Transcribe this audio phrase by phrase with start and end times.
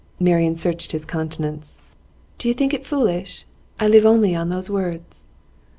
[0.19, 1.79] Marian searched his countenance.
[2.39, 3.45] 'Do you think it foolish?
[3.79, 5.25] I live only on those words.